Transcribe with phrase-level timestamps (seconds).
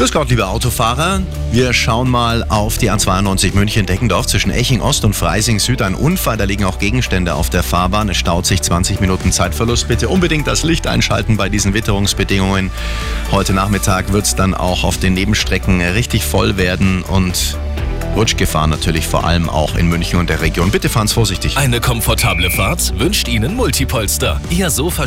[0.00, 1.20] Grüß Gott, liebe Autofahrer.
[1.52, 5.82] Wir schauen mal auf die A92 München-Deckendorf zwischen Eching Ost und Freising Süd.
[5.82, 8.08] Ein Unfall, da liegen auch Gegenstände auf der Fahrbahn.
[8.08, 9.88] Es staut sich 20 Minuten Zeitverlust.
[9.88, 12.70] Bitte unbedingt das Licht einschalten bei diesen Witterungsbedingungen.
[13.30, 17.58] Heute Nachmittag wird es dann auch auf den Nebenstrecken richtig voll werden und
[18.16, 20.70] Rutschgefahr natürlich vor allem auch in München und der Region.
[20.70, 21.56] Bitte fahren Sie vorsichtig.
[21.56, 24.40] Eine komfortable Fahrt wünscht Ihnen Multipolster.
[24.50, 24.98] Ihr Sofa